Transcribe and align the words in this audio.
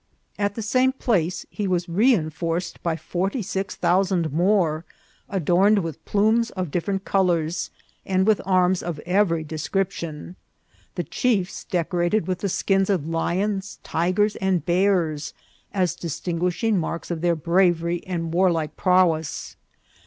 At 0.39 0.55
the 0.55 0.63
same 0.63 0.93
place 0.93 1.45
he 1.51 1.67
was 1.67 1.87
re 1.87 2.15
en 2.15 2.31
forced 2.31 2.81
by 2.81 2.95
forty 2.95 3.43
six 3.43 3.75
thousand 3.75 4.33
more, 4.33 4.83
adorned 5.29 5.77
with 5.77 6.03
plumes 6.05 6.49
of 6.49 6.71
different 6.71 7.05
colours, 7.05 7.69
and 8.03 8.25
with 8.25 8.41
arms 8.43 8.81
of 8.81 8.97
every 9.05 9.43
description, 9.43 10.37
the 10.95 11.03
chiefs 11.03 11.65
decorated 11.65 12.25
with 12.25 12.39
the 12.39 12.49
skins 12.49 12.89
of 12.89 13.05
lions, 13.07 13.77
tigers, 13.83 14.35
and 14.37 14.65
bears, 14.65 15.35
as 15.71 15.93
distinguishing 15.93 16.79
marks 16.79 17.11
of 17.11 17.21
their 17.21 17.35
bravery 17.35 18.01
and 18.07 18.33
war 18.33 18.51
like 18.51 18.75
prowess. 18.75 19.55